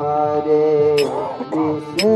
Hare 0.00 0.96
Krishna. 1.54 2.15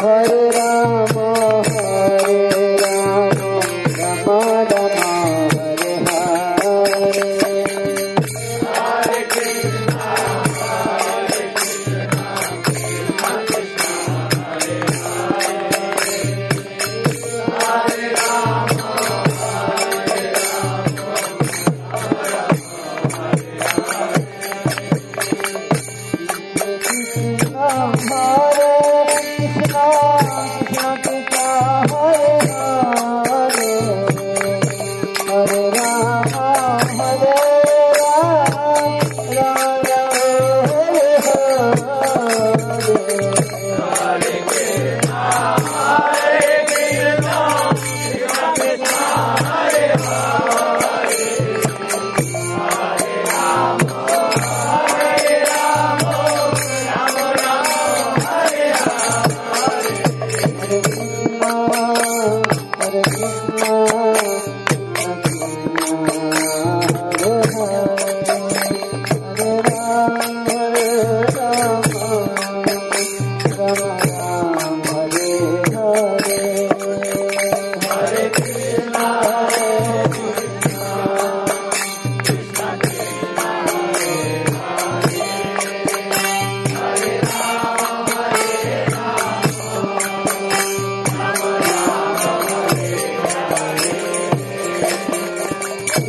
Har 0.00 0.56
Har 0.56 0.61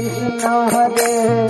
Krishna 0.03 0.69
Hare 0.69 1.42